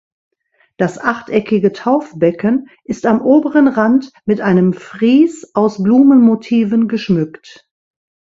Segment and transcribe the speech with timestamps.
[0.77, 7.69] Das achteckige Taufbecken ist am oberen Rand mit einem Fries aus Blumenmotiven geschmückt.